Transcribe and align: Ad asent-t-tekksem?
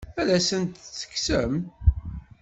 Ad 0.21 0.29
asent-t-tekksem? 0.37 1.53